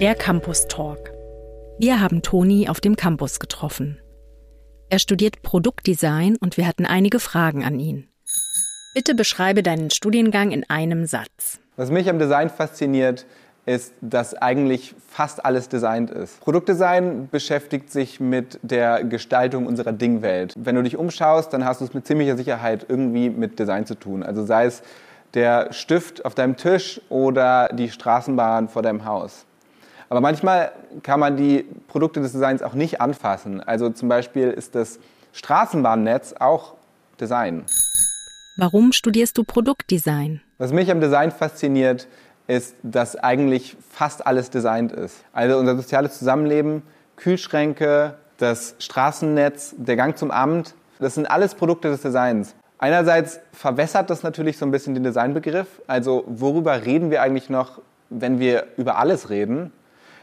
Der 0.00 0.14
Campus 0.18 0.66
Talk. 0.66 1.12
Wir 1.78 2.00
haben 2.00 2.22
Toni 2.22 2.68
auf 2.68 2.80
dem 2.80 2.96
Campus 2.96 3.38
getroffen. 3.38 4.00
Er 4.88 4.98
studiert 4.98 5.42
Produktdesign 5.42 6.36
und 6.40 6.56
wir 6.56 6.66
hatten 6.66 6.86
einige 6.86 7.20
Fragen 7.20 7.64
an 7.64 7.78
ihn. 7.78 8.08
Bitte 8.94 9.14
beschreibe 9.14 9.62
deinen 9.62 9.90
Studiengang 9.90 10.50
in 10.50 10.68
einem 10.68 11.06
Satz. 11.06 11.60
Was 11.76 11.90
mich 11.90 12.08
am 12.10 12.18
Design 12.18 12.50
fasziniert, 12.50 13.26
ist, 13.66 13.94
dass 14.00 14.34
eigentlich 14.34 14.94
fast 15.08 15.44
alles 15.44 15.68
designt 15.68 16.10
ist. 16.10 16.40
Produktdesign 16.40 17.28
beschäftigt 17.30 17.90
sich 17.90 18.18
mit 18.18 18.58
der 18.62 19.04
Gestaltung 19.04 19.66
unserer 19.66 19.92
Dingwelt. 19.92 20.54
Wenn 20.56 20.74
du 20.74 20.82
dich 20.82 20.96
umschaust, 20.96 21.52
dann 21.52 21.64
hast 21.64 21.80
du 21.80 21.84
es 21.84 21.94
mit 21.94 22.06
ziemlicher 22.06 22.36
Sicherheit 22.36 22.86
irgendwie 22.88 23.30
mit 23.30 23.58
Design 23.58 23.86
zu 23.86 23.94
tun. 23.94 24.22
Also 24.22 24.44
sei 24.44 24.64
es 24.64 24.82
der 25.34 25.72
Stift 25.72 26.24
auf 26.24 26.34
deinem 26.34 26.56
Tisch 26.56 27.00
oder 27.08 27.68
die 27.72 27.90
Straßenbahn 27.90 28.68
vor 28.68 28.82
deinem 28.82 29.04
Haus. 29.04 29.46
Aber 30.08 30.20
manchmal 30.20 30.72
kann 31.02 31.20
man 31.20 31.36
die 31.36 31.64
Produkte 31.86 32.20
des 32.20 32.32
Designs 32.32 32.62
auch 32.62 32.74
nicht 32.74 33.00
anfassen. 33.00 33.60
Also 33.60 33.90
zum 33.90 34.08
Beispiel 34.08 34.50
ist 34.50 34.74
das 34.74 34.98
Straßenbahnnetz 35.32 36.34
auch 36.38 36.74
Design. 37.20 37.64
Warum 38.56 38.92
studierst 38.92 39.38
du 39.38 39.44
Produktdesign? 39.44 40.40
Was 40.58 40.72
mich 40.72 40.90
am 40.90 41.00
Design 41.00 41.30
fasziniert, 41.30 42.08
ist, 42.48 42.74
dass 42.82 43.14
eigentlich 43.14 43.76
fast 43.88 44.26
alles 44.26 44.50
designt 44.50 44.90
ist. 44.90 45.24
Also 45.32 45.56
unser 45.56 45.76
soziales 45.76 46.18
Zusammenleben, 46.18 46.82
Kühlschränke, 47.14 48.14
das 48.38 48.74
Straßennetz, 48.80 49.74
der 49.78 49.94
Gang 49.94 50.18
zum 50.18 50.32
Amt, 50.32 50.74
das 50.98 51.14
sind 51.14 51.30
alles 51.30 51.54
Produkte 51.54 51.88
des 51.88 52.02
Designs. 52.02 52.56
Einerseits 52.82 53.40
verwässert 53.52 54.08
das 54.08 54.22
natürlich 54.22 54.56
so 54.56 54.64
ein 54.64 54.70
bisschen 54.70 54.94
den 54.94 55.04
Designbegriff. 55.04 55.82
Also 55.86 56.24
worüber 56.26 56.86
reden 56.86 57.10
wir 57.10 57.20
eigentlich 57.20 57.50
noch, 57.50 57.82
wenn 58.08 58.40
wir 58.40 58.68
über 58.78 58.96
alles 58.96 59.28
reden? 59.28 59.70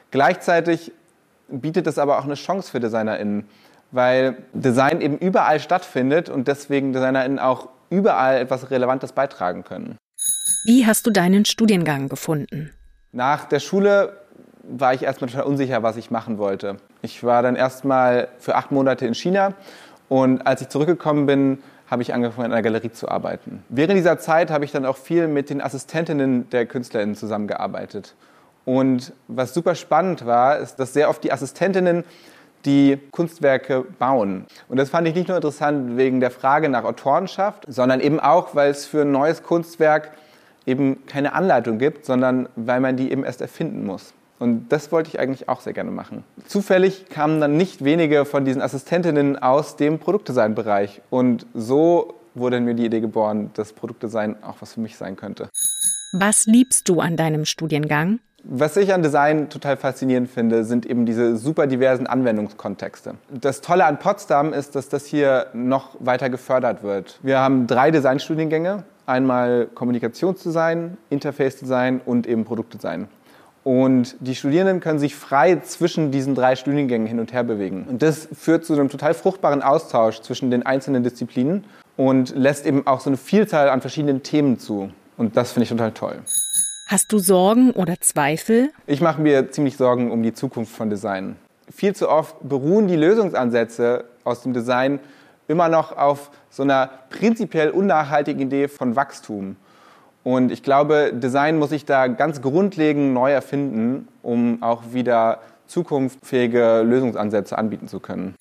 Gleichzeitig 0.09 0.91
bietet 1.49 1.85
es 1.85 1.99
aber 1.99 2.17
auch 2.17 2.23
eine 2.23 2.33
Chance 2.33 2.71
für 2.71 2.79
DesignerInnen, 2.79 3.47
weil 3.91 4.37
Design 4.53 5.01
eben 5.01 5.19
überall 5.19 5.59
stattfindet 5.59 6.29
und 6.29 6.47
deswegen 6.47 6.93
DesignerInnen 6.93 7.37
auch 7.37 7.69
überall 7.91 8.37
etwas 8.37 8.71
Relevantes 8.71 9.11
beitragen 9.11 9.63
können. 9.63 9.95
Wie 10.65 10.87
hast 10.87 11.05
du 11.05 11.11
deinen 11.11 11.45
Studiengang 11.45 12.09
gefunden? 12.09 12.73
Nach 13.11 13.45
der 13.45 13.59
Schule 13.59 14.17
war 14.63 14.95
ich 14.95 15.03
erstmal 15.03 15.29
total 15.29 15.45
unsicher, 15.45 15.83
was 15.83 15.95
ich 15.95 16.09
machen 16.09 16.39
wollte. 16.39 16.77
Ich 17.03 17.23
war 17.23 17.43
dann 17.43 17.55
erstmal 17.55 18.29
für 18.39 18.55
acht 18.55 18.71
Monate 18.71 19.05
in 19.05 19.13
China 19.13 19.53
und 20.09 20.47
als 20.47 20.61
ich 20.61 20.69
zurückgekommen 20.69 21.27
bin, 21.27 21.59
habe 21.89 22.01
ich 22.01 22.13
angefangen, 22.13 22.47
in 22.47 22.51
einer 22.51 22.61
Galerie 22.61 22.91
zu 22.91 23.09
arbeiten. 23.09 23.63
Während 23.69 23.97
dieser 23.97 24.19
Zeit 24.19 24.51
habe 24.51 24.65
ich 24.65 24.71
dann 24.71 24.85
auch 24.85 24.97
viel 24.97 25.27
mit 25.27 25.49
den 25.49 25.61
Assistentinnen 25.61 26.49
der 26.49 26.65
KünstlerInnen 26.65 27.15
zusammengearbeitet. 27.15 28.13
Und 28.65 29.13
was 29.29 29.53
super 29.53 29.75
spannend 29.75 30.25
war, 30.25 30.57
ist, 30.57 30.75
dass 30.75 30.93
sehr 30.93 31.09
oft 31.09 31.23
die 31.23 31.31
Assistentinnen 31.31 32.03
die 32.65 32.99
Kunstwerke 33.11 33.85
bauen. 33.97 34.45
Und 34.67 34.77
das 34.77 34.89
fand 34.89 35.07
ich 35.07 35.15
nicht 35.15 35.29
nur 35.29 35.37
interessant 35.37 35.95
wegen 35.95 36.19
der 36.19 36.31
Frage 36.31 36.67
nach 36.67 36.83
Autorenschaft, 36.83 37.63
sondern 37.69 38.01
eben 38.01 38.19
auch, 38.19 38.55
weil 38.55 38.69
es 38.69 38.85
für 38.85 39.03
ein 39.03 39.11
neues 39.11 39.41
Kunstwerk 39.41 40.11
eben 40.65 41.05
keine 41.05 41.33
Anleitung 41.33 41.77
gibt, 41.77 42.05
sondern 42.05 42.49
weil 42.57 42.81
man 42.81 42.97
die 42.97 43.09
eben 43.09 43.23
erst 43.23 43.39
erfinden 43.39 43.85
muss. 43.85 44.13
Und 44.39 44.69
das 44.69 44.91
wollte 44.91 45.09
ich 45.09 45.19
eigentlich 45.19 45.49
auch 45.49 45.61
sehr 45.61 45.73
gerne 45.73 45.91
machen. 45.91 46.23
Zufällig 46.45 47.09
kamen 47.09 47.41
dann 47.41 47.57
nicht 47.57 47.83
wenige 47.83 48.25
von 48.25 48.45
diesen 48.45 48.61
Assistentinnen 48.61 49.37
aus 49.37 49.75
dem 49.75 49.99
Produktdesign-Bereich. 49.99 51.01
Und 51.09 51.45
so 51.53 52.13
wurde 52.35 52.59
mir 52.59 52.75
die 52.75 52.85
Idee 52.85 52.99
geboren, 52.99 53.51
dass 53.55 53.73
Produktdesign 53.73 54.43
auch 54.43 54.57
was 54.59 54.73
für 54.73 54.81
mich 54.81 54.95
sein 54.97 55.15
könnte. 55.15 55.49
Was 56.13 56.45
liebst 56.45 56.87
du 56.87 56.99
an 56.99 57.17
deinem 57.17 57.45
Studiengang? 57.45 58.19
Was 58.43 58.77
ich 58.77 58.93
an 58.93 59.01
Design 59.01 59.49
total 59.49 59.75
faszinierend 59.75 60.29
finde, 60.29 60.63
sind 60.63 60.85
eben 60.85 61.05
diese 61.05 61.35
super 61.35 61.67
diversen 61.67 62.07
Anwendungskontexte. 62.07 63.15
Das 63.29 63.59
Tolle 63.59 63.85
an 63.85 63.99
Potsdam 63.99 64.53
ist, 64.53 64.75
dass 64.75 64.87
das 64.87 65.05
hier 65.05 65.47
noch 65.53 65.97
weiter 65.99 66.29
gefördert 66.29 66.81
wird. 66.81 67.19
Wir 67.23 67.39
haben 67.39 67.67
drei 67.67 67.91
Designstudiengänge. 67.91 68.83
Einmal 69.05 69.67
Kommunikationsdesign, 69.73 70.97
Interface 71.09 71.57
Design 71.57 71.99
und 72.05 72.27
eben 72.27 72.45
Produktdesign. 72.45 73.07
Und 73.67 74.15
die 74.21 74.33
Studierenden 74.33 74.79
können 74.79 74.97
sich 74.97 75.13
frei 75.13 75.57
zwischen 75.57 76.09
diesen 76.09 76.35
drei 76.35 76.55
Studiengängen 76.55 77.05
hin 77.05 77.19
und 77.19 77.33
her 77.33 77.43
bewegen. 77.43 77.85
Und 77.89 78.01
das 78.01 78.29
führt 78.31 78.63
zu 78.63 78.71
einem 78.71 78.87
total 78.87 79.13
fruchtbaren 79.13 79.61
Austausch 79.61 80.21
zwischen 80.21 80.49
den 80.49 80.65
einzelnen 80.65 81.03
Disziplinen 81.03 81.65
und 81.97 82.33
lässt 82.33 82.65
eben 82.65 82.87
auch 82.87 83.01
so 83.01 83.09
eine 83.09 83.17
Vielzahl 83.17 83.67
an 83.67 83.81
verschiedenen 83.81 84.23
Themen 84.23 84.57
zu. 84.57 84.89
Und 85.17 85.35
das 85.35 85.51
finde 85.51 85.63
ich 85.65 85.69
total 85.69 85.91
toll. 85.91 86.21
Hast 86.87 87.11
du 87.11 87.19
Sorgen 87.19 87.71
oder 87.71 87.99
Zweifel? 87.99 88.69
Ich 88.85 89.01
mache 89.01 89.19
mir 89.21 89.51
ziemlich 89.51 89.75
Sorgen 89.75 90.11
um 90.11 90.23
die 90.23 90.33
Zukunft 90.33 90.73
von 90.73 90.89
Design. 90.89 91.35
Viel 91.69 91.93
zu 91.93 92.07
oft 92.07 92.37
beruhen 92.47 92.87
die 92.87 92.95
Lösungsansätze 92.95 94.05
aus 94.23 94.43
dem 94.43 94.53
Design 94.53 95.01
immer 95.49 95.67
noch 95.67 95.91
auf 95.91 96.31
so 96.49 96.63
einer 96.63 96.89
prinzipiell 97.09 97.71
unnachhaltigen 97.71 98.43
Idee 98.43 98.69
von 98.69 98.95
Wachstum. 98.95 99.57
Und 100.27 100.51
ich 100.51 100.61
glaube, 100.61 101.13
Design 101.13 101.57
muss 101.57 101.69
sich 101.69 101.85
da 101.85 102.07
ganz 102.07 102.41
grundlegend 102.41 103.13
neu 103.13 103.31
erfinden, 103.31 104.09
um 104.23 104.61
auch 104.61 104.91
wieder 104.91 105.39
zukunftsfähige 105.67 106.81
Lösungsansätze 106.81 107.57
anbieten 107.57 107.87
zu 107.87 108.01
können. 108.01 108.35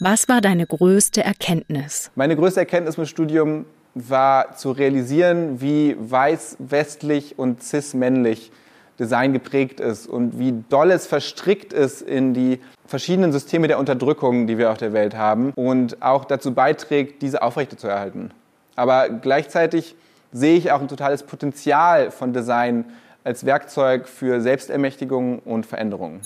Was 0.00 0.28
war 0.28 0.40
deine 0.40 0.66
größte 0.66 1.22
Erkenntnis? 1.22 2.10
Meine 2.16 2.34
größte 2.34 2.58
Erkenntnis 2.58 2.98
im 2.98 3.06
Studium 3.06 3.66
war 3.94 4.56
zu 4.56 4.72
realisieren, 4.72 5.60
wie 5.60 5.94
weiß, 5.96 6.56
westlich 6.58 7.38
und 7.38 7.62
cis-männlich 7.62 8.50
Design 8.98 9.32
geprägt 9.32 9.78
ist 9.78 10.08
und 10.08 10.40
wie 10.40 10.52
doll 10.70 10.90
es 10.90 11.06
verstrickt 11.06 11.72
ist 11.72 12.02
in 12.02 12.34
die 12.34 12.58
verschiedenen 12.84 13.30
Systeme 13.30 13.68
der 13.68 13.78
Unterdrückung, 13.78 14.48
die 14.48 14.58
wir 14.58 14.72
auf 14.72 14.78
der 14.78 14.92
Welt 14.92 15.16
haben 15.16 15.52
und 15.54 16.02
auch 16.02 16.24
dazu 16.24 16.52
beiträgt, 16.52 17.22
diese 17.22 17.42
aufrechtzuerhalten. 17.42 18.32
Aber 18.74 19.08
gleichzeitig 19.08 19.94
sehe 20.32 20.56
ich 20.56 20.72
auch 20.72 20.80
ein 20.80 20.88
totales 20.88 21.22
Potenzial 21.22 22.10
von 22.10 22.32
Design 22.32 22.86
als 23.24 23.46
Werkzeug 23.46 24.08
für 24.08 24.40
Selbstermächtigung 24.40 25.38
und 25.40 25.66
Veränderung. 25.66 26.20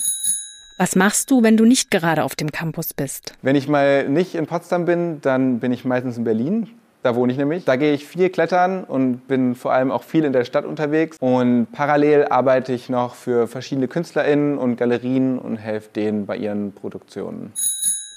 Was 0.78 0.94
machst 0.94 1.31
du, 1.31 1.43
wenn 1.43 1.56
du 1.56 1.65
nicht 1.65 1.91
gerade 1.91 2.22
auf 2.22 2.34
dem 2.34 2.53
Campus 2.53 2.95
bist? 2.95 3.34
Wenn 3.43 3.56
ich 3.56 3.66
mal 3.66 4.09
nicht 4.09 4.34
in 4.34 4.47
Potsdam 4.47 4.84
bin, 4.84 5.21
dann 5.22 5.59
bin 5.59 5.72
ich 5.72 5.84
meistens 5.84 6.19
in 6.19 6.25
Berlin. 6.25 6.69
Da 7.03 7.15
wohne 7.15 7.33
ich 7.33 7.39
nämlich. 7.39 7.65
Da 7.65 7.77
gehe 7.77 7.95
ich 7.95 8.05
viel 8.05 8.31
klettern 8.31 8.84
und 8.84 9.28
bin 9.28 9.55
vor 9.55 9.72
allem 9.72 9.91
auch 9.91 10.03
viel 10.03 10.25
in 10.25 10.33
der 10.33 10.45
Stadt 10.45 10.65
unterwegs. 10.65 11.16
Und 11.21 11.69
parallel 11.72 12.27
arbeite 12.27 12.72
ich 12.72 12.89
noch 12.89 13.15
für 13.15 13.47
verschiedene 13.47 13.89
KünstlerInnen 13.89 14.59
und 14.59 14.77
Galerien 14.77 15.39
und 15.39 15.56
helfe 15.56 15.89
denen 15.95 16.27
bei 16.27 16.37
ihren 16.37 16.72
Produktionen. 16.72 17.53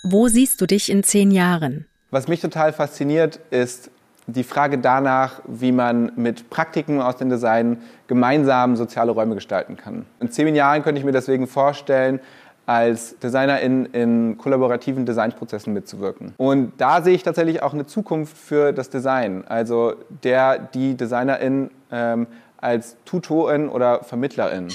Wo 0.03 0.27
siehst 0.27 0.59
du 0.59 0.65
dich 0.65 0.89
in 0.89 1.03
zehn 1.03 1.29
Jahren? 1.31 1.85
Was 2.09 2.27
mich 2.27 2.41
total 2.41 2.73
fasziniert, 2.73 3.39
ist 3.51 3.91
die 4.33 4.43
Frage 4.43 4.77
danach, 4.77 5.41
wie 5.45 5.71
man 5.71 6.11
mit 6.15 6.49
Praktiken 6.49 7.01
aus 7.01 7.17
dem 7.17 7.29
Design 7.29 7.77
gemeinsam 8.07 8.75
soziale 8.75 9.11
Räume 9.11 9.35
gestalten 9.35 9.77
kann. 9.77 10.05
In 10.19 10.31
zehn 10.31 10.55
Jahren 10.55 10.83
könnte 10.83 10.99
ich 10.99 11.05
mir 11.05 11.11
deswegen 11.11 11.47
vorstellen, 11.47 12.19
als 12.65 13.17
Designerin 13.17 13.87
in 13.87 14.37
kollaborativen 14.37 15.05
Designprozessen 15.05 15.73
mitzuwirken. 15.73 16.33
Und 16.37 16.73
da 16.77 17.01
sehe 17.01 17.15
ich 17.15 17.23
tatsächlich 17.23 17.63
auch 17.63 17.73
eine 17.73 17.87
Zukunft 17.87 18.37
für 18.37 18.73
das 18.73 18.91
Design. 18.91 19.43
Also 19.47 19.95
der, 20.23 20.59
die 20.59 20.95
Designerin 20.95 21.71
ähm, 21.91 22.27
als 22.57 22.95
Tutorin 23.05 23.69
oder 23.69 24.03
Vermittlerin. 24.03 24.67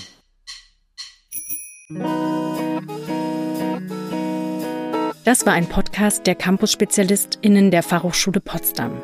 Das 5.24 5.46
war 5.46 5.52
ein 5.52 5.66
Podcast 5.68 6.26
der 6.26 6.34
Campus-SpezialistInnen 6.34 7.70
der 7.70 7.82
Fachhochschule 7.82 8.40
Potsdam. 8.40 9.00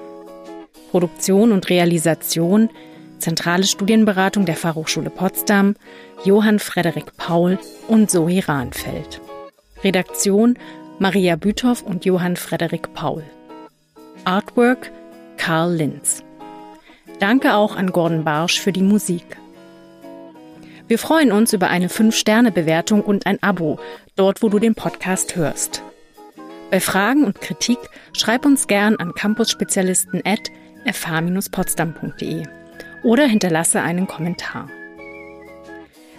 Produktion 0.91 1.53
und 1.53 1.71
Realisation 1.71 2.69
Zentrale 3.21 3.65
Studienberatung 3.65 4.47
der 4.47 4.56
Fachhochschule 4.56 5.11
Potsdam, 5.11 5.76
Johann 6.25 6.59
Frederik 6.59 7.17
Paul 7.19 7.59
und 7.87 8.11
Zoe 8.11 8.41
Rahnfeld. 8.49 9.20
Redaktion 9.85 10.59
Maria 10.99 11.37
Büthoff 11.37 11.82
und 11.82 12.05
Johann 12.05 12.37
Frederik 12.37 12.94
Paul. 12.94 13.23
Artwork 14.25 14.91
Karl 15.37 15.75
Linz. 15.75 16.25
Danke 17.19 17.55
auch 17.55 17.76
an 17.76 17.93
Gordon 17.93 18.25
Barsch 18.25 18.59
für 18.59 18.73
die 18.73 18.82
Musik. 18.82 19.37
Wir 20.88 20.99
freuen 20.99 21.31
uns 21.31 21.53
über 21.53 21.69
eine 21.69 21.88
5-Sterne-Bewertung 21.88 23.03
und 23.03 23.26
ein 23.26 23.43
Abo, 23.43 23.79
dort 24.17 24.43
wo 24.43 24.49
du 24.49 24.59
den 24.59 24.75
Podcast 24.75 25.37
hörst. 25.37 25.82
Bei 26.70 26.81
Fragen 26.81 27.25
und 27.25 27.41
Kritik 27.41 27.79
schreib 28.12 28.47
uns 28.47 28.67
gern 28.67 28.97
an 28.97 29.12
campusspezialisten 29.12 30.25
fh-potsdam.de 30.85 32.43
oder 33.03 33.27
hinterlasse 33.27 33.81
einen 33.81 34.06
Kommentar. 34.06 34.69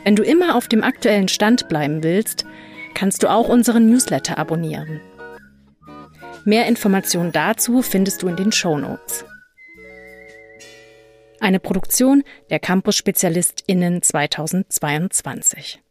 Wenn 0.03 0.15
du 0.15 0.23
immer 0.23 0.55
auf 0.55 0.67
dem 0.67 0.83
aktuellen 0.83 1.27
Stand 1.27 1.67
bleiben 1.69 2.03
willst, 2.03 2.45
kannst 2.93 3.23
du 3.23 3.29
auch 3.29 3.49
unseren 3.49 3.89
Newsletter 3.89 4.37
abonnieren. 4.37 4.99
Mehr 6.43 6.65
Informationen 6.65 7.31
dazu 7.31 7.81
findest 7.81 8.23
du 8.23 8.27
in 8.27 8.35
den 8.35 8.51
Show 8.51 8.77
Notes. 8.77 9.25
Eine 11.39 11.59
Produktion 11.59 12.23
der 12.49 12.59
Campus 12.59 12.95
SpezialistInnen 12.97 14.01
2022. 14.01 15.81